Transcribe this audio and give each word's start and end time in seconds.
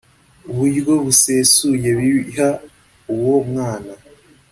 buryo 0.55 0.91
busesuye 1.03 1.89
biha 1.99 2.49
uwo 3.13 3.35
mwana 3.49 3.93